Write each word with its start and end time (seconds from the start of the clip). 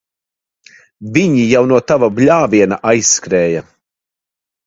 Viņi 1.17 1.43
jau 1.49 1.61
no 1.73 1.77
tava 1.91 2.09
bļāviena 2.21 2.79
aizskrēja. 2.93 3.65